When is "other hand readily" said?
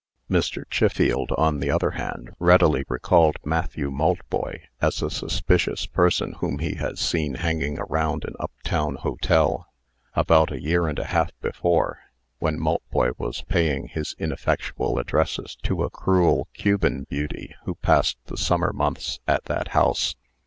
1.69-2.83